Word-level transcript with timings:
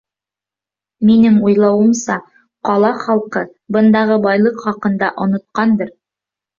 Минең 1.09 1.37
уйлауымса, 1.49 2.17
ҡала 2.71 2.91
халҡы 3.05 3.47
бындағы 3.79 4.21
байлыҡ 4.27 4.69
хаҡында 4.69 5.15
онотҡандыр. 5.29 5.99